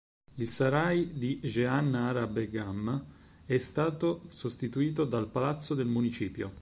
[0.37, 3.05] Il Sarai di Jehan Ara Begum
[3.45, 6.51] è stato sostituito dal palazzo del municipio.